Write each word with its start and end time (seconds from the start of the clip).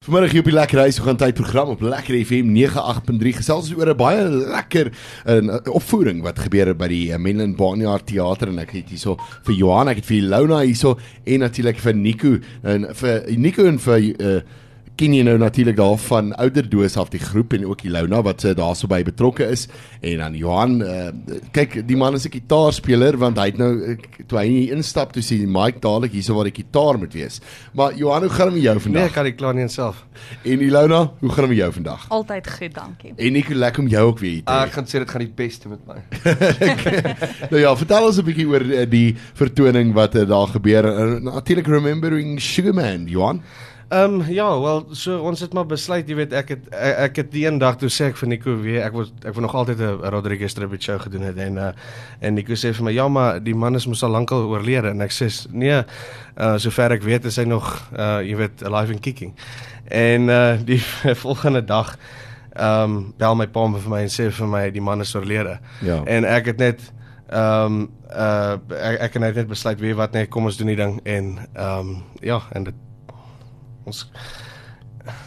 Vanmiddag 0.00 0.30
hier 0.32 0.40
op 0.40 0.46
die 0.48 0.54
Lekker 0.54 0.78
Huis, 0.80 0.96
ons 0.96 1.04
gaan 1.10 1.18
tyd 1.20 1.34
program 1.36 1.74
op 1.74 1.82
Lekker 1.84 2.16
FM 2.24 2.54
98.3 2.56 3.34
gesels 3.36 3.66
oor 3.76 3.90
'n 3.92 3.96
baie 4.00 4.22
lekker 4.24 4.88
'n 5.28 5.50
opvoering 5.68 6.22
wat 6.24 6.38
gebeur 6.40 6.72
het 6.72 6.78
by 6.78 6.88
die 6.88 7.18
Menlyn 7.18 7.52
Barnyard 7.54 8.06
Theater. 8.06 8.48
En 8.48 8.58
ek 8.58 8.70
het 8.70 8.88
hierso 8.88 9.18
vir 9.44 9.54
Johan, 9.54 9.88
ek 9.88 9.96
het 9.96 10.06
vir 10.06 10.22
Lona 10.22 10.62
hierso 10.64 10.96
en 11.26 11.40
natuurlik 11.40 11.76
vir 11.76 11.94
Nico 11.94 12.38
en 12.62 12.88
vir 12.94 13.24
Nico 13.36 13.66
en 13.66 13.78
vir 13.78 14.00
uh, 14.00 14.40
ken 14.96 15.14
jy 15.14 15.22
nou 15.22 15.36
natuurlik 15.38 15.76
daar 15.76 15.98
van 15.98 16.32
ouderdoos 16.36 16.96
af 16.96 17.08
die 17.08 17.20
groep 17.20 17.52
en 17.52 17.66
ook 17.66 17.82
Ilona 17.82 18.22
wat 18.22 18.40
se 18.40 18.54
daarso 18.54 18.86
by 18.90 19.02
betrokke 19.02 19.46
is 19.46 19.66
en 20.00 20.18
dan 20.18 20.34
Johan 20.34 20.80
uh, 20.82 21.08
kyk 21.52 21.80
die 21.88 21.96
man 21.96 22.14
is 22.14 22.26
'n 22.26 22.32
gitaarspeler 22.32 23.16
want 23.16 23.38
hy 23.38 23.46
het 23.46 23.58
nou 23.58 23.96
toe 24.26 24.38
hy 24.38 24.70
instap 24.74 25.12
toe 25.12 25.22
sien 25.22 25.50
Mike 25.50 25.80
dadelik 25.80 26.12
hierso 26.12 26.34
waar 26.34 26.48
die 26.50 26.54
gitaar 26.62 26.98
moet 26.98 27.12
wees. 27.12 27.40
Maar 27.72 27.94
Johan, 27.94 28.22
hoe 28.22 28.30
gaan 28.30 28.50
dit 28.50 28.54
met 28.54 28.62
jou 28.62 28.80
vandag? 28.80 29.00
Nee, 29.00 29.08
ek 29.08 29.14
kan 29.14 29.24
dit 29.24 29.36
klaar 29.36 29.54
nie 29.54 29.68
self. 29.68 30.04
En 30.44 30.60
Ilona, 30.60 31.00
hoe 31.20 31.30
gaan 31.30 31.46
dit 31.46 31.52
met 31.54 31.58
jou 31.58 31.72
vandag? 31.72 32.06
Altyd 32.08 32.50
goed, 32.50 32.74
dankie. 32.74 33.12
En 33.16 33.40
ek 33.40 33.48
lekker 33.48 33.82
om 33.82 33.88
jou 33.88 34.04
ook 34.10 34.18
weer 34.18 34.30
hier 34.30 34.44
te 34.44 34.52
hê. 34.52 34.56
Ah, 34.56 34.68
ek 34.68 34.76
gaan 34.78 34.86
sê 34.90 35.02
dit 35.02 35.10
gaan 35.10 35.24
die 35.24 35.34
beste 35.40 35.68
met 35.68 35.80
my. 35.88 35.98
nou 37.52 37.60
ja, 37.62 37.74
vertel 37.76 38.06
ons 38.10 38.20
'n 38.20 38.28
bietjie 38.28 38.48
oor 38.48 38.64
uh, 38.64 38.84
die 38.90 39.16
vertoning 39.34 39.92
wat 39.96 40.14
uh, 40.14 40.26
daar 40.28 40.48
gebeur. 40.48 40.84
Uh, 40.86 41.18
natuurlik 41.32 41.66
remembering 41.66 42.40
Sugarman, 42.40 43.06
Johan. 43.06 43.42
Ehm 43.90 44.20
um, 44.20 44.22
ja, 44.30 44.60
wel 44.60 44.84
so 44.90 45.18
ons 45.18 45.40
het 45.40 45.52
maar 45.52 45.66
besluit, 45.66 46.06
jy 46.06 46.14
weet, 46.14 46.34
ek 46.38 46.52
het 46.52 46.66
ek, 46.70 46.98
ek 47.08 47.16
het 47.18 47.30
die 47.32 47.40
een 47.42 47.56
dag 47.58 47.74
toe 47.74 47.88
sê 47.90 48.12
ek 48.12 48.20
vir 48.20 48.28
Nico 48.30 48.52
weer, 48.62 48.84
ek 48.86 48.92
wil 48.94 49.08
ek 49.26 49.34
wil 49.34 49.42
nog 49.42 49.54
altyd 49.58 49.80
'n 49.82 50.12
Rodriguez 50.14 50.54
tribute 50.54 50.84
show 50.84 51.00
gedoen 51.02 51.24
het 51.26 51.40
en 51.42 51.56
uh, 51.58 51.70
en 52.20 52.34
Nico 52.38 52.54
sê 52.54 52.70
vir 52.70 52.84
my, 52.84 52.92
"Ja, 52.94 53.08
maar 53.08 53.42
die 53.42 53.54
man 53.54 53.74
is 53.74 53.86
mos 53.86 54.02
al 54.02 54.14
lankal 54.14 54.46
oorlede." 54.46 54.88
En 54.94 55.00
ek 55.00 55.10
sê, 55.10 55.26
"Nee, 55.50 55.82
uh 56.38 56.56
sover 56.56 56.92
ek 56.92 57.02
weet 57.02 57.24
is 57.24 57.36
hy 57.36 57.44
nog 57.44 57.90
uh 57.98 58.22
jy 58.22 58.36
weet 58.36 58.62
alive 58.64 58.92
and 58.92 59.00
kicking." 59.00 59.34
En 59.88 60.28
uh 60.28 60.54
die 60.64 60.82
volgende 61.24 61.64
dag 61.64 61.98
ehm 62.52 62.82
um, 62.82 63.14
bel 63.18 63.34
my 63.34 63.46
pa 63.46 63.66
vir 63.66 63.90
my 63.90 64.00
en 64.02 64.08
sê 64.08 64.30
vir 64.30 64.46
my 64.46 64.70
die 64.70 64.82
man 64.82 65.00
is 65.00 65.14
oorlede. 65.16 65.58
Ja. 65.80 66.02
En 66.04 66.24
ek 66.24 66.46
het 66.46 66.58
net 66.58 66.92
ehm 67.26 67.64
um, 67.64 67.90
uh 68.14 68.54
ek, 68.70 69.00
ek 69.00 69.12
het 69.18 69.34
net 69.34 69.48
besluit, 69.48 69.80
"Wie 69.80 69.94
wat 69.94 70.12
nee, 70.12 70.26
kom 70.26 70.44
ons 70.44 70.56
doen 70.56 70.66
die 70.66 70.76
ding." 70.76 71.00
En 71.02 71.38
ehm 71.54 71.78
um, 71.78 72.02
ja, 72.20 72.40
en 72.52 72.64
dit 72.64 72.74
ons 73.90 74.06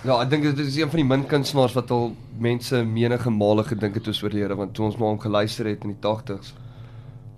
Ja, 0.06 0.20
ek 0.22 0.30
dink 0.30 0.44
dit 0.46 0.60
is 0.64 0.76
een 0.78 0.90
van 0.92 1.02
die 1.02 1.08
min 1.08 1.24
kunstenaars 1.28 1.74
wat 1.76 1.92
al 1.92 2.12
mense 2.40 2.84
menige 2.86 3.32
male 3.34 3.64
gedink 3.68 3.98
het 3.98 4.08
oor 4.08 4.28
oorlede 4.28 4.56
want 4.60 4.76
toe 4.78 4.86
ons 4.86 5.00
maar 5.00 5.16
hom 5.16 5.24
geluister 5.24 5.68
het 5.68 5.84
in 5.84 5.96
die 5.96 6.04
80s 6.04 6.54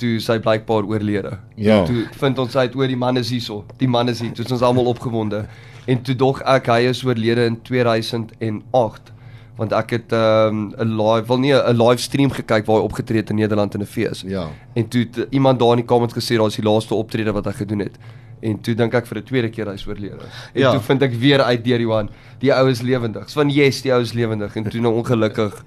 toe 0.02 0.18
sy 0.20 0.38
blykbaar 0.44 0.88
oorlede. 0.90 1.38
Ja. 1.56 1.84
Toe 1.88 2.06
vind 2.20 2.40
ons 2.42 2.56
uit 2.56 2.76
oor 2.76 2.92
die 2.92 3.00
man 3.00 3.18
is 3.18 3.32
hierso. 3.32 3.64
Die 3.80 3.88
man 3.88 4.12
is 4.12 4.22
hier. 4.24 4.34
Toe 4.36 4.46
ons 4.52 4.64
almal 4.66 4.92
opgewonde. 4.92 5.46
En 5.88 6.02
toe 6.04 6.16
dog 6.20 6.42
ek 6.52 6.70
hy 6.74 6.82
is 6.90 7.04
oorlede 7.06 7.48
in 7.52 7.60
2008 7.68 9.14
want 9.56 9.72
ek 9.72 9.92
het 9.96 10.12
'n 10.12 10.76
um, 10.76 10.98
live 11.00 11.28
wel 11.28 11.40
nie 11.40 11.54
'n 11.54 11.78
live 11.80 12.02
stream 12.02 12.32
gekyk 12.32 12.66
waar 12.66 12.78
hy 12.78 12.84
opgetree 12.84 13.22
het 13.22 13.30
in 13.30 13.36
Nederland 13.36 13.74
in 13.74 13.82
'n 13.82 13.86
fees. 13.86 14.24
Ja. 14.28 14.50
En 14.74 14.88
toe 14.88 15.08
het 15.08 15.28
iemand 15.30 15.60
daar 15.60 15.72
in 15.72 15.84
die 15.84 15.86
comments 15.86 16.14
gesê 16.14 16.36
daar's 16.36 16.56
die 16.56 16.66
laaste 16.66 16.96
optrede 16.96 17.32
wat 17.32 17.46
hy 17.46 17.52
gedoen 17.52 17.80
het. 17.80 17.98
En 18.46 18.60
toe 18.62 18.76
dink 18.78 18.94
ek 18.94 19.10
vir 19.10 19.18
'n 19.22 19.28
tweede 19.32 19.50
keer 19.50 19.72
hy's 19.72 19.88
oorlede. 19.88 20.30
En 20.54 20.62
ja. 20.62 20.72
toe 20.72 20.82
vind 20.82 21.02
ek 21.02 21.18
weer 21.18 21.42
uit 21.42 21.64
deur 21.66 21.82
Johan, 21.82 22.10
die 22.40 22.54
ou 22.54 22.70
is 22.70 22.82
lewendig. 22.82 23.32
Van 23.32 23.50
yes, 23.50 23.82
die 23.82 23.94
ou 23.94 24.02
is 24.02 24.14
lewendig 24.14 24.56
en 24.56 24.70
toe 24.70 24.82
nou 24.82 24.94
ongelukkig 25.02 25.64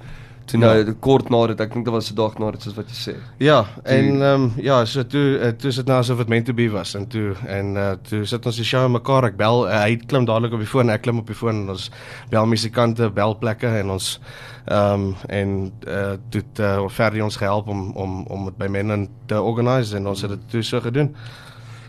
toe 0.49 0.59
nou 0.61 0.73
ja. 0.77 0.95
kort 1.05 1.31
na 1.33 1.41
dit, 1.51 1.61
ek 1.61 1.73
dink 1.75 1.87
dit 1.87 1.95
was 1.95 2.11
'n 2.11 2.17
dag 2.17 2.39
na 2.39 2.51
dit 2.51 2.63
soos 2.63 2.77
wat 2.77 2.89
jy 2.89 2.99
sê. 2.99 3.15
Ja, 3.39 3.63
toe, 3.63 3.83
en 3.95 4.07
ehm 4.23 4.43
um, 4.43 4.53
ja, 4.57 4.85
so 4.85 5.05
toe 5.05 5.39
uh, 5.39 5.51
toe 5.53 5.73
sit 5.73 5.87
nou 5.87 5.99
asof 5.99 6.19
dit 6.19 6.29
meant 6.29 6.47
to 6.47 6.55
be 6.55 6.69
was 6.73 6.95
en 6.95 7.07
toe 7.07 7.35
en 7.47 7.77
uh, 7.77 7.91
toe 8.09 8.25
sit 8.25 8.47
ons 8.47 8.57
die 8.57 8.65
show 8.65 8.89
mekaar, 8.89 9.25
ek 9.25 9.37
bel, 9.37 9.67
uh, 9.67 9.81
hy 9.85 9.97
klim 9.97 10.25
dadelik 10.25 10.55
op 10.57 10.65
die 10.65 10.71
foon, 10.71 10.91
ek 10.91 11.03
klim 11.03 11.19
op 11.19 11.27
die 11.27 11.37
foon 11.37 11.65
en 11.65 11.75
ons 11.77 11.91
bel 12.31 12.47
musikante, 12.47 13.11
bel 13.11 13.37
plekke 13.39 13.69
en 13.83 13.91
ons 13.91 14.21
ehm 14.69 15.09
um, 15.09 15.15
en 15.29 15.73
uh, 15.87 16.17
toe 16.31 16.43
het 16.43 16.61
uh, 16.61 16.89
Ferdi 16.89 17.23
ons 17.23 17.37
gehelp 17.37 17.69
om 17.69 17.91
om 17.97 18.25
om 18.27 18.49
dit 18.49 18.59
by 18.59 18.69
mense 18.69 19.09
te 19.27 19.41
organise 19.41 19.97
en 19.97 20.07
ons 20.07 20.23
het 20.23 20.31
dit 20.31 20.51
toe 20.51 20.63
so 20.63 20.81
gedoen. 20.81 21.15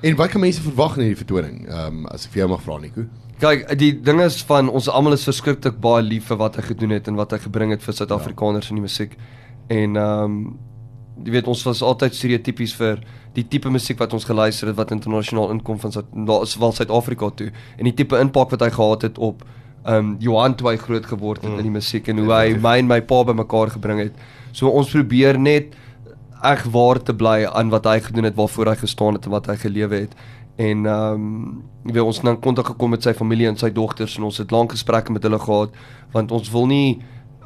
En 0.01 0.15
wat 0.15 0.29
kan 0.29 0.39
mense 0.39 0.61
verwag 0.63 0.95
in 0.95 1.03
hierdie 1.03 1.19
vertoning? 1.19 1.65
Ehm 1.67 2.03
um, 2.03 2.07
as 2.13 2.25
ek 2.27 2.35
vir 2.35 2.43
jou 2.43 2.49
mag 2.53 2.63
vra 2.63 2.77
Nico. 2.79 3.03
Kyk, 3.39 3.65
die 3.79 3.91
ding 4.03 4.21
is 4.23 4.39
van 4.47 4.69
ons 4.71 4.87
almal 4.91 5.15
is 5.15 5.25
verskriklik 5.27 5.79
baie 5.83 6.03
lief 6.03 6.29
vir 6.31 6.39
wat 6.39 6.55
hy 6.59 6.63
gedoen 6.69 6.95
het 6.95 7.07
en 7.11 7.19
wat 7.19 7.35
hy 7.35 7.39
gebring 7.43 7.73
het 7.75 7.83
vir 7.83 7.95
Suid-Afrikaners 7.97 8.69
ja. 8.69 8.75
in 8.75 8.79
die 8.79 8.87
musiek. 8.87 9.15
En 9.67 9.99
ehm 9.99 10.23
um, 10.23 10.41
jy 11.19 11.33
weet 11.35 11.49
ons 11.51 11.61
was 11.67 11.81
altyd 11.83 12.15
stereotypies 12.15 12.71
vir 12.79 13.01
die 13.35 13.43
tipe 13.43 13.67
musiek 13.67 13.99
wat 13.99 14.13
ons 14.15 14.23
geluister 14.23 14.69
het 14.71 14.77
wat 14.77 14.93
internasionaal 14.95 15.51
inkom 15.57 15.81
van 15.81 15.91
Suid-Afrika 15.91 17.27
Suid 17.27 17.35
toe 17.41 17.49
en 17.51 17.89
die 17.89 17.95
tipe 17.97 18.15
impak 18.15 18.53
wat 18.55 18.63
hy 18.63 18.69
gehad 18.77 19.03
het 19.09 19.19
op 19.19 19.43
ehm 19.43 19.95
um, 19.97 20.15
Johan 20.23 20.55
toe 20.55 20.69
hy 20.69 20.77
groot 20.79 21.05
geword 21.11 21.43
het 21.43 21.51
mm. 21.51 21.59
in 21.59 21.67
die 21.67 21.75
musiek 21.75 22.07
en 22.07 22.23
hoe 22.23 22.31
hy 22.31 22.55
my 22.55 22.77
en 22.79 22.87
my 22.87 23.01
pa 23.01 23.19
bymekaar 23.27 23.75
gebring 23.75 23.99
het. 24.05 24.15
So 24.55 24.71
ons 24.71 24.95
probeer 24.95 25.39
net 25.39 25.75
eg 26.43 26.63
waar 26.73 27.01
te 27.03 27.13
bly 27.15 27.45
aan 27.45 27.69
wat 27.69 27.85
hy 27.85 27.99
gedoen 27.99 28.23
het, 28.29 28.35
waarvoor 28.35 28.73
hy 28.73 28.75
gestaan 28.75 29.17
het 29.17 29.25
en 29.25 29.31
wat 29.31 29.49
hy 29.51 29.55
gelewe 29.59 30.05
het. 30.05 30.15
En 30.59 30.85
ehm 30.85 31.13
um, 31.13 31.63
weet 31.83 32.03
ons 32.03 32.17
het 32.19 32.25
dan 32.25 32.39
kontak 32.39 32.65
gekom 32.65 32.89
met 32.89 33.03
sy 33.03 33.13
familie 33.13 33.47
en 33.47 33.57
sy 33.57 33.69
dogters 33.71 34.17
en 34.17 34.27
ons 34.27 34.37
het 34.37 34.51
lank 34.51 34.73
gesprekke 34.75 35.11
met 35.11 35.23
hulle 35.23 35.39
gehad 35.39 35.71
want 36.11 36.31
ons 36.35 36.51
wil 36.51 36.67
nie 36.67 36.99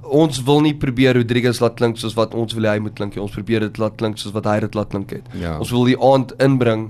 ons 0.03 0.39
wil 0.43 0.61
nie 0.65 0.73
probeer 0.75 1.15
Rodriguez 1.15 1.61
laat 1.61 1.77
klink 1.77 1.97
soos 2.01 2.15
wat 2.17 2.33
ons 2.33 2.55
wil 2.57 2.67
hy 2.67 2.79
moet 2.79 2.95
klink 2.97 3.15
nie. 3.15 3.21
Ons 3.23 3.35
probeer 3.37 3.67
dit 3.67 3.77
laat 3.77 3.95
klink 3.97 4.17
soos 4.17 4.33
wat 4.33 4.49
hy 4.49 4.59
dit 4.65 4.75
laat 4.75 4.89
klink 4.89 5.13
het. 5.15 5.29
Ja. 5.37 5.59
Ons 5.59 5.71
wil 5.71 5.85
die 5.91 5.99
aand 5.99 6.33
inbring 6.43 6.89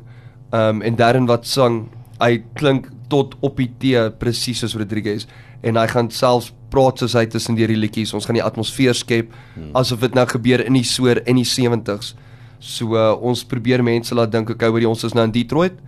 ehm 0.54 0.80
um, 0.80 0.82
en 0.82 0.96
daarin 0.96 1.28
wat 1.28 1.46
sang, 1.50 1.88
hy 2.22 2.44
klink 2.56 2.88
tot 3.10 3.36
op 3.42 3.60
die 3.60 3.70
T 3.82 4.00
presies 4.20 4.64
soos 4.64 4.78
Rodriguez 4.80 5.28
en 5.62 5.78
hy 5.80 5.88
gaan 5.92 6.10
selfs 6.12 6.54
praat 6.74 7.04
soos 7.04 7.16
hy 7.18 7.26
tussen 7.30 7.58
die 7.60 7.68
liedjies. 7.70 8.14
Ons 8.18 8.28
gaan 8.28 8.40
die 8.40 8.46
atmosfeer 8.46 8.98
skep 8.98 9.32
hmm. 9.54 9.72
asof 9.80 10.02
dit 10.08 10.18
nou 10.18 10.26
gebeur 10.34 10.66
in 10.66 10.80
die 10.80 10.88
soor 10.88 11.22
in 11.30 11.40
die 11.40 11.48
70s. 11.48 12.14
So 12.64 12.98
uh, 12.98 13.12
ons 13.20 13.44
probeer 13.46 13.84
mense 13.86 14.16
laat 14.16 14.32
dink 14.34 14.50
okay, 14.54 14.72
hoor 14.72 14.84
jy 14.84 14.90
ons 14.90 15.06
is 15.10 15.16
nou 15.18 15.28
in 15.30 15.36
Detroit. 15.36 15.80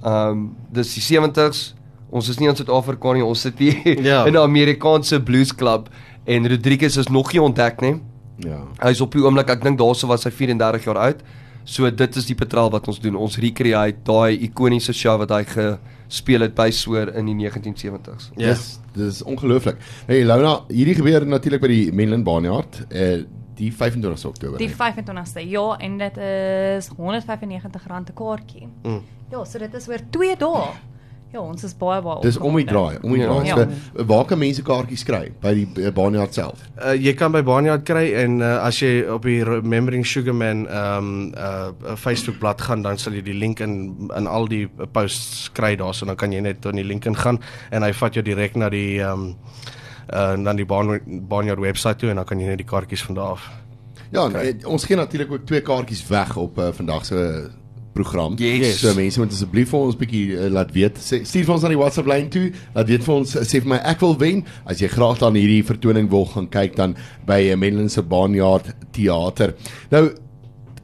Ehm 0.00 0.30
um, 0.30 0.46
dis 0.72 0.94
die 0.96 1.04
70s. 1.04 1.74
Ons 2.10 2.28
is 2.32 2.40
nie 2.40 2.48
in 2.50 2.56
Suid-Afrika 2.58 3.12
nie, 3.14 3.22
ons 3.22 3.42
sit 3.46 3.58
hier 3.62 3.76
ja. 4.10 4.24
in 4.26 4.34
'n 4.34 4.42
Amerikaanse 4.42 5.20
blues 5.22 5.52
klub 5.54 5.88
en 6.26 6.48
Rodriguez 6.48 6.96
is 6.96 7.08
nog 7.08 7.32
nie 7.32 7.42
ontdek 7.42 7.80
nie. 7.80 8.00
Ja. 8.42 8.64
Hy 8.80 8.90
is 8.90 9.00
op 9.00 9.12
die 9.12 9.22
oomblik, 9.22 9.50
ek 9.50 9.62
dink 9.62 9.78
daarso 9.78 10.08
was 10.10 10.24
hy 10.24 10.32
34 10.32 10.84
jaar 10.88 11.00
oud. 11.06 11.22
So 11.70 11.86
dit 11.94 12.16
is 12.18 12.26
die 12.26 12.34
patrol 12.34 12.70
wat 12.74 12.88
ons 12.90 12.98
doen. 13.02 13.18
Ons 13.20 13.38
recreate 13.42 14.02
daai 14.06 14.40
ikoniese 14.48 14.94
show 14.96 15.14
wat 15.22 15.30
hy 15.36 15.44
gespeel 15.46 16.42
het 16.42 16.56
by 16.58 16.70
Soor 16.74 17.12
in 17.14 17.30
die 17.30 17.36
1970s. 17.38 18.32
Ja. 18.34 18.50
Yes, 18.50 18.80
dis 18.90 19.20
dis 19.20 19.20
ongelooflik. 19.22 19.78
Hey 20.08 20.24
Launa, 20.26 20.64
hierdie 20.72 20.96
gebeur 20.98 21.26
natuurlik 21.28 21.62
by 21.62 21.70
die 21.70 21.84
Menlyn 21.94 22.26
Barnyard. 22.26 22.82
Eh 22.90 23.20
die 23.60 23.68
25 23.76 24.24
Oktober. 24.24 24.56
Die 24.56 24.70
25ste. 24.72 25.42
Ja, 25.44 25.76
en 25.84 25.98
dit 26.00 26.16
is 26.16 26.88
R195 26.96 27.82
'n 28.08 28.14
kaartjie. 28.14 28.68
Mm. 28.82 29.02
Ja, 29.30 29.44
so 29.44 29.58
dit 29.58 29.74
is 29.74 29.88
oor 29.88 30.00
2 30.10 30.36
dae. 30.36 30.70
Ja, 31.30 31.38
ons 31.40 31.62
is 31.62 31.76
baie 31.78 32.00
baie 32.02 32.18
Dis 32.24 32.36
om 32.42 32.56
die 32.58 32.64
draai, 32.66 32.96
om 33.06 33.12
die 33.14 33.22
draai. 33.22 33.46
Ja. 33.46 33.54
So, 33.60 34.04
waar 34.10 34.24
kan 34.26 34.40
mense 34.42 34.64
kaartjies 34.66 35.04
kry? 35.06 35.28
By 35.42 35.52
die 35.54 35.66
uh, 35.78 35.92
Barnyard 35.94 36.34
self. 36.34 36.64
Uh, 36.74 36.96
jy 36.98 37.12
kan 37.18 37.30
by 37.30 37.44
Barnyard 37.46 37.84
kry 37.86 38.08
en 38.18 38.40
uh, 38.42 38.56
as 38.64 38.80
jy 38.82 39.04
op 39.14 39.28
die 39.28 39.38
Remembering 39.46 40.02
Sugarman 40.06 40.64
ehm 40.66 41.10
um, 41.10 41.12
uh, 41.38 41.94
Facebook 41.94 42.40
bladsy 42.42 42.66
gaan, 42.66 42.82
dan 42.82 42.98
sal 42.98 43.14
jy 43.14 43.22
die 43.28 43.36
link 43.38 43.62
in 43.62 44.10
in 44.16 44.26
al 44.26 44.50
die 44.50 44.64
posts 44.90 45.52
kry 45.54 45.76
daarso, 45.78 46.08
dan 46.10 46.18
kan 46.18 46.34
jy 46.34 46.42
net 46.42 46.66
op 46.66 46.74
die 46.74 46.86
link 46.86 47.06
ingaan 47.06 47.38
en 47.70 47.86
hy 47.86 47.92
vat 48.02 48.18
jou 48.18 48.26
direk 48.26 48.58
na 48.58 48.72
die 48.74 48.98
ehm 48.98 49.30
um, 49.30 49.36
uh, 50.10 50.34
dan 50.34 50.58
die 50.58 50.66
Barnyard 50.66 51.62
webwerf 51.62 51.96
toe 51.96 52.10
en 52.10 52.18
dan 52.18 52.26
kan 52.26 52.42
jy 52.42 52.50
net 52.50 52.58
die 52.64 52.66
kaartjies 52.66 53.06
van 53.06 53.20
daar 53.20 53.38
af. 53.38 53.46
Ja, 54.10 54.26
en, 54.26 54.66
ons 54.66 54.84
gee 54.84 54.98
natuurlik 54.98 55.30
ook 55.32 55.46
twee 55.46 55.62
kaartjies 55.62 56.02
weg 56.10 56.34
op 56.36 56.58
uh, 56.58 56.72
vandag 56.74 57.06
se 57.06 57.50
program. 57.92 58.36
Yes. 58.38 58.80
So 58.80 58.94
mense 58.94 59.20
moet 59.20 59.34
asseblief 59.34 59.70
vir 59.72 59.80
ons 59.80 59.94
'n 59.94 60.00
bietjie 60.00 60.24
uh, 60.36 60.48
laat 60.52 60.72
weet. 60.72 60.98
Sê, 60.98 61.22
stuur 61.26 61.44
vir 61.44 61.54
ons 61.54 61.64
aan 61.64 61.74
die 61.74 61.80
WhatsApp 61.80 62.08
lyn 62.08 62.30
toe. 62.30 62.52
Laat 62.74 62.88
weet 62.88 63.04
vir 63.04 63.14
ons 63.14 63.36
sê 63.36 63.60
vir 63.60 63.70
my 63.74 63.80
ek 63.84 64.00
wil 64.00 64.16
wen. 64.18 64.44
As 64.64 64.80
jy 64.80 64.88
graag 64.88 65.18
dan 65.18 65.34
hierdie 65.34 65.62
vertoning 65.66 66.10
wil 66.10 66.26
gaan 66.26 66.48
kyk 66.48 66.76
dan 66.76 66.96
by 67.26 67.50
uh, 67.50 67.56
Menlyn 67.56 67.90
se 67.90 68.02
Barnyard 68.02 68.74
Theater. 68.92 69.54
Nou 69.90 70.10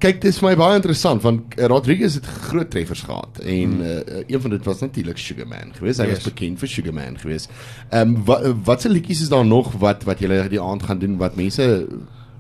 kyk 0.03 0.19
dis 0.21 0.37
vir 0.41 0.51
my 0.51 0.57
baie 0.61 0.77
interessant 0.77 1.23
want 1.25 1.55
uh, 1.57 1.69
Rodriguez 1.73 2.19
het 2.19 2.27
groot 2.51 2.69
treffers 2.71 3.03
gehad 3.07 3.41
en 3.41 3.79
uh, 3.81 3.95
een 4.29 4.43
van 4.45 4.53
dit 4.53 4.69
was 4.69 4.83
natuurlik 4.85 5.19
Sugarman 5.19 5.73
geweest. 5.73 6.03
Hy 6.03 6.11
yes. 6.11 6.21
was 6.21 6.33
bekend 6.33 6.61
vir 6.61 6.69
Sugarman 6.69 7.17
geweest. 7.23 7.51
Ehm 7.91 8.17
um, 8.17 8.25
wat 8.29 8.45
watse 8.69 8.93
liedjies 8.93 9.25
is 9.27 9.33
daar 9.33 9.47
nog 9.47 9.73
wat 9.81 10.05
wat 10.05 10.21
jy 10.21 10.43
die 10.53 10.61
aand 10.61 10.85
gaan 10.89 11.01
doen 11.01 11.17
wat 11.23 11.37
mense 11.37 11.65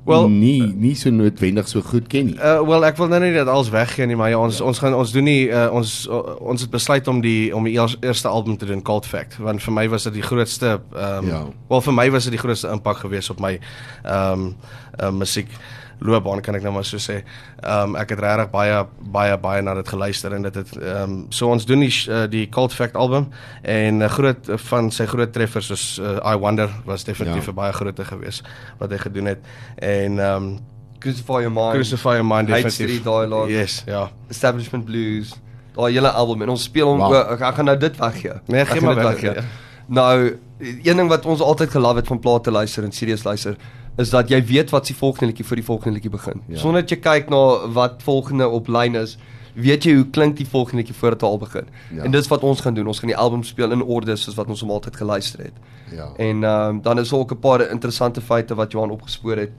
well, 0.06 0.28
nie 0.30 0.62
nie 0.74 0.94
so 0.94 1.10
noodwendig 1.10 1.68
so 1.68 1.82
goed 1.82 2.06
ken 2.10 2.30
nie. 2.30 2.36
Uh 2.38 2.60
wel 2.66 2.86
ek 2.88 2.98
wil 3.00 3.10
nou 3.10 3.20
nie 3.22 3.32
dat 3.34 3.50
alles 3.50 3.70
weggee 3.74 4.06
nie, 4.06 4.16
maar 4.18 4.30
ja, 4.32 4.38
ons 4.38 4.60
ja. 4.60 4.64
ons 4.64 4.80
gaan 4.82 4.94
ons 4.94 5.12
doen 5.14 5.26
nie 5.26 5.48
uh, 5.48 5.66
ons 5.74 5.94
uh, 6.10 6.20
ons 6.40 6.66
het 6.66 6.72
besluit 6.72 7.08
om 7.10 7.20
die 7.24 7.54
om 7.56 7.66
die 7.66 7.76
eerste 7.76 8.28
album 8.28 8.56
te 8.56 8.68
doen 8.70 8.84
Cold 8.86 9.06
Fact, 9.06 9.38
want 9.42 9.62
vir 9.62 9.76
my 9.76 9.88
was 9.92 10.08
dit 10.08 10.20
die 10.20 10.26
grootste 10.26 10.78
ehm 10.78 11.24
um, 11.24 11.32
ja. 11.32 11.42
wel 11.68 11.82
vir 11.88 11.98
my 11.98 12.10
was 12.14 12.30
dit 12.30 12.38
die 12.38 12.42
grootste 12.42 12.70
impak 12.72 13.02
geweest 13.04 13.34
op 13.34 13.42
my 13.42 13.56
ehm 13.56 14.46
um, 14.46 14.54
uh, 15.00 15.10
musiek. 15.10 15.50
Loopbaan 15.98 16.40
kan 16.40 16.54
ek 16.54 16.62
nou 16.62 16.72
maar 16.76 16.84
so 16.84 17.00
sê. 17.00 17.22
Ehm 17.62 17.94
um, 17.94 17.96
ek 17.96 18.14
het 18.14 18.20
regtig 18.20 18.50
baie 18.50 18.84
baie 19.00 19.38
baie 19.38 19.62
na 19.62 19.74
dit 19.74 19.88
geluister 19.88 20.32
en 20.32 20.42
dit 20.42 20.54
het 20.54 20.76
ehm 20.76 21.02
um, 21.02 21.26
so 21.30 21.48
ons 21.48 21.66
doen 21.66 21.80
die 21.80 21.92
uh, 22.08 22.24
die 22.30 22.46
Cult 22.48 22.74
Fact 22.74 22.96
album 22.96 23.28
en 23.62 23.98
'n 23.98 24.02
uh, 24.02 24.08
groot 24.08 24.48
uh, 24.48 24.56
van 24.56 24.90
sy 24.90 25.06
groot 25.06 25.32
treffers 25.32 25.66
soos 25.66 25.98
uh, 25.98 26.18
I 26.32 26.36
Wonder 26.36 26.70
was 26.84 27.04
definitief 27.04 27.46
ja. 27.46 27.50
'n 27.50 27.54
baie 27.54 27.72
grootte 27.72 28.04
geweest 28.04 28.44
wat 28.78 28.90
hy 28.90 28.98
gedoen 28.98 29.26
het 29.26 29.38
en 29.76 30.18
ehm 30.18 30.42
um, 30.42 30.58
Crucify 30.98 31.40
Your 31.44 31.52
Mind. 31.52 31.74
Crucify 31.74 32.16
Your 32.16 32.24
Mind 32.24 32.48
definitief. 32.48 33.02
Dialogue. 33.02 33.50
Yes, 33.52 33.82
ja. 33.86 34.10
Establishment 34.28 34.84
Blues. 34.84 35.34
Daai 35.76 35.92
hele 35.92 36.10
album 36.10 36.42
en 36.42 36.48
ons 36.48 36.62
speel 36.62 36.88
hom 36.88 36.98
wow. 36.98 37.32
ek 37.36 37.54
gaan 37.54 37.64
nou 37.64 37.76
dit 37.78 37.96
weggee. 38.00 38.40
Nee, 38.46 38.64
gee 38.64 38.80
maar 38.80 38.96
weg. 38.96 39.20
Ja. 39.20 39.44
Nou, 39.86 40.38
een 40.58 40.96
ding 40.96 41.08
wat 41.08 41.26
ons 41.26 41.40
altyd 41.40 41.70
gelief 41.70 42.00
het 42.00 42.06
van 42.06 42.18
plate 42.18 42.50
luister 42.50 42.84
en 42.84 42.92
serieus 42.92 43.24
luister 43.24 43.56
is 43.96 44.10
dat 44.10 44.28
jy 44.28 44.44
weet 44.44 44.70
wat 44.70 44.86
se 44.86 44.94
volgende 44.94 45.26
liedjie 45.32 45.46
vir 45.48 45.56
die 45.56 45.64
volgende 45.64 45.96
liedjie 45.96 46.12
begin. 46.12 46.42
Ja. 46.48 46.58
Sonder 46.60 46.84
dat 46.84 46.92
jy 46.92 46.98
kyk 47.00 47.30
na 47.32 47.42
wat 47.72 48.02
volgende 48.04 48.48
op 48.48 48.68
lyn 48.68 48.94
is, 49.00 49.16
weet 49.56 49.84
jy 49.88 49.94
hoe 49.96 50.06
klink 50.12 50.36
die 50.36 50.46
volgende 50.46 50.82
liedjie 50.82 50.96
voordat 50.96 51.20
dit 51.20 51.28
al 51.28 51.38
begin. 51.38 51.68
Ja. 51.96 52.02
En 52.04 52.12
dis 52.12 52.28
wat 52.28 52.44
ons 52.44 52.60
gaan 52.60 52.74
doen. 52.76 52.86
Ons 52.86 53.00
gaan 53.00 53.12
die 53.12 53.16
album 53.16 53.42
speel 53.42 53.72
in 53.72 53.82
orde 53.82 54.16
soos 54.16 54.36
wat 54.36 54.52
ons 54.52 54.60
hom 54.60 54.70
altyd 54.70 54.96
geluister 54.96 55.46
het. 55.48 55.62
Ja. 55.92 56.10
En 56.16 56.44
ehm 56.44 56.76
um, 56.76 56.82
dan 56.82 56.98
is 56.98 57.12
ook 57.12 57.32
'n 57.32 57.38
paar 57.38 57.70
interessante 57.70 58.20
feite 58.20 58.54
wat 58.54 58.72
Johan 58.72 58.90
opgespoor 58.90 59.36
het. 59.36 59.52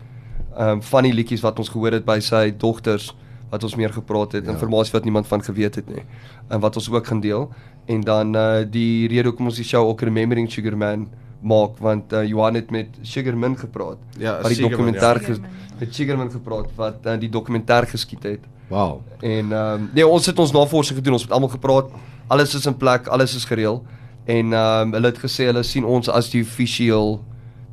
Ehm 0.58 0.70
um, 0.70 0.84
van 0.84 1.04
die 1.04 1.14
liedjies 1.14 1.42
wat 1.42 1.60
ons 1.60 1.70
gehoor 1.70 1.92
het 1.92 2.06
by 2.06 2.20
sy 2.20 2.54
dogters 2.58 3.16
wat 3.50 3.64
ons 3.64 3.76
meer 3.76 3.94
gepraat 3.94 4.32
het, 4.32 4.46
ja. 4.46 4.52
inligting 4.52 4.92
wat 4.92 5.04
niemand 5.04 5.28
van 5.28 5.44
geweet 5.44 5.76
het 5.76 5.88
nie. 5.90 6.04
En 6.48 6.60
wat 6.60 6.76
ons 6.76 6.92
ook 6.92 7.08
gaan 7.08 7.20
deel. 7.20 7.50
En 7.86 8.02
dan 8.02 8.36
uh 8.36 8.66
die 8.70 9.08
rede 9.08 9.30
hoekom 9.30 9.46
ons 9.46 9.56
die 9.56 9.66
show 9.66 9.88
ook 9.88 10.02
Remembering 10.02 10.52
Sugar 10.52 10.78
Man 10.78 11.08
maak 11.42 11.78
want 11.84 12.14
uh, 12.14 12.24
Johan 12.26 12.54
het 12.54 12.72
met 12.72 12.98
Sugarman 13.02 13.58
gepraat. 13.58 13.98
Ja, 14.18 14.42
wat 14.42 14.54
die 14.54 14.70
dokumentêr 14.70 15.22
ja. 15.28 15.38
met 15.80 15.96
Sugarman 15.96 16.32
gepraat 16.32 16.70
wat 16.76 17.06
uh, 17.06 17.18
die 17.20 17.30
dokumentêr 17.30 17.88
geskiet 17.90 18.24
het. 18.24 18.46
Wow. 18.68 19.02
En 19.20 19.52
ehm 19.52 19.74
um, 19.74 19.90
nee, 19.94 20.08
ons 20.08 20.26
het 20.26 20.40
ons 20.40 20.52
navorsing 20.52 20.98
gedoen, 20.98 21.14
ons 21.14 21.22
het 21.22 21.32
almal 21.32 21.50
gepraat. 21.50 21.92
Alles 22.28 22.56
is 22.56 22.66
in 22.66 22.78
plek, 22.78 23.08
alles 23.08 23.36
is 23.36 23.46
gereël. 23.46 23.84
En 24.26 24.54
ehm 24.54 24.88
um, 24.88 24.94
hulle 24.94 25.14
het 25.14 25.20
gesê 25.24 25.48
hulle 25.52 25.64
sien 25.64 25.86
ons 25.86 26.10
as 26.10 26.30
die 26.30 26.42
official 26.42 27.22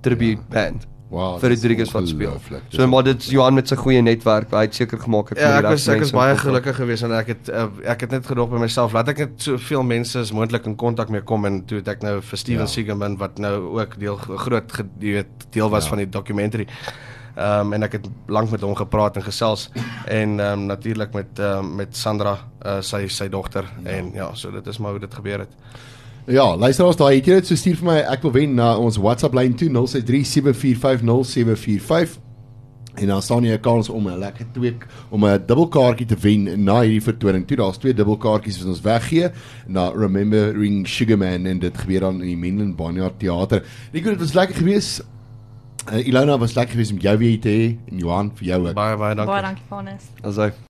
tribute 0.00 0.42
ja. 0.42 0.52
band. 0.52 0.86
Wow, 1.14 1.36
vir 1.38 1.52
Rodriguez 1.52 1.92
wat 1.94 2.08
speel. 2.10 2.38
So 2.74 2.86
maar 2.90 3.04
dit 3.06 3.28
Johan 3.30 3.54
met 3.54 3.70
sy 3.70 3.76
goeie 3.78 4.02
netwerk, 4.02 4.50
hy 4.50 4.64
het 4.66 4.74
seker 4.74 4.98
gemaak 4.98 5.30
het. 5.30 5.38
Ja, 5.44 5.52
ek 5.60 5.68
was 5.70 5.86
ek 5.92 6.02
was 6.02 6.12
baie 6.16 6.34
gelukkig 6.40 6.74
geweest 6.80 7.06
en 7.06 7.14
ek 7.14 7.30
het 7.30 7.50
uh, 7.52 7.68
ek 7.94 8.06
het 8.06 8.16
net 8.16 8.26
gedog 8.26 8.50
by 8.50 8.62
myself, 8.64 8.96
laat 8.96 9.12
ek 9.12 9.22
net 9.22 9.46
soveel 9.46 9.86
mense 9.86 10.18
as 10.18 10.34
moontlik 10.34 10.66
in 10.70 10.74
kontak 10.80 11.12
mee 11.14 11.22
kom 11.22 11.46
en 11.46 11.62
toe 11.70 11.78
het 11.78 11.92
ek 11.94 12.02
nou 12.02 12.16
vir 12.18 12.42
Steven 12.42 12.66
ja. 12.66 12.72
Siegerman 12.72 13.18
wat 13.20 13.38
nou 13.42 13.54
ook 13.78 13.94
deel 14.02 14.18
groot 14.18 14.78
jy 14.98 15.20
weet 15.20 15.48
deel 15.54 15.70
was 15.70 15.86
ja. 15.86 15.94
van 15.94 16.02
die 16.02 16.10
dokumentary. 16.18 16.68
Ehm 17.34 17.66
um, 17.66 17.72
en 17.78 17.86
ek 17.86 17.98
het 18.00 18.10
lank 18.30 18.50
met 18.50 18.62
hom 18.62 18.74
gepraat 18.78 19.16
en 19.18 19.26
gesels 19.26 19.68
en 20.10 20.38
ehm 20.40 20.50
um, 20.50 20.68
natuurlik 20.70 21.14
met 21.14 21.38
ehm 21.38 21.62
um, 21.62 21.74
met 21.82 21.96
Sandra, 21.96 22.36
uh, 22.62 22.80
sy 22.82 23.06
sy 23.06 23.30
dogter 23.30 23.70
ja. 23.70 23.90
en 23.98 24.12
ja, 24.14 24.32
so 24.34 24.50
dit 24.50 24.66
is 24.66 24.78
maar 24.78 24.98
hoe 24.98 25.06
dit 25.06 25.14
gebeur 25.22 25.46
het. 25.46 25.54
Ja, 26.24 26.56
luister 26.56 26.86
ons 26.88 26.96
daai 26.96 27.18
het 27.18 27.26
jy 27.28 27.34
dit 27.36 27.48
so 27.50 27.60
stuur 27.60 27.76
vir 27.82 27.84
my 27.84 27.98
ek 28.14 28.22
wil 28.24 28.32
wen 28.32 28.54
na 28.56 28.70
ons 28.80 28.96
WhatsApp 28.96 29.34
lyn 29.36 29.52
2063745045 29.60 32.14
en 32.94 33.10
dan 33.10 33.24
staan 33.26 33.44
jy 33.44 33.52
'n 33.52 33.60
kans 33.60 33.90
om 33.92 34.08
'n 34.08 34.18
lekker 34.18 34.46
twee 34.54 34.72
om 35.10 35.24
'n 35.24 35.44
dubbelkaartjie 35.46 36.06
te 36.06 36.16
wen 36.16 36.64
na 36.64 36.80
hierdie 36.80 37.02
vertoning. 37.02 37.46
Toe 37.46 37.56
daar's 37.56 37.76
twee 37.76 37.92
dubbelkaartjies 37.92 38.58
wat 38.58 38.68
ons 38.68 38.80
weggee 38.80 39.28
na 39.66 39.90
Remembering 39.90 40.88
Sugarman 40.88 41.46
en 41.46 41.58
dit 41.58 41.78
gebeur 41.78 42.00
dan 42.00 42.22
in 42.22 42.26
die 42.26 42.36
Menlyn 42.36 42.74
Barnyard 42.74 43.18
Theater. 43.18 43.62
Ek 43.92 44.02
glo 44.02 44.10
dit 44.10 44.20
was 44.20 44.32
lekker 44.32 44.56
geweest. 44.56 45.04
Uh, 45.92 46.06
Ilona 46.06 46.38
was 46.38 46.54
lekker 46.54 46.72
geweest 46.72 46.92
om 46.92 46.98
jou 46.98 47.18
weer 47.18 47.40
te 47.40 47.48
hê 47.48 47.76
en 47.92 47.98
Johan 47.98 48.30
vir 48.34 48.46
jou 48.46 48.68
ook. 48.68 48.74
Baie 48.74 48.96
baie 48.96 49.14
dankie. 49.14 49.34
Baie 49.34 49.42
dankie 49.42 49.64
Vanus. 49.68 50.02
Asai. 50.22 50.52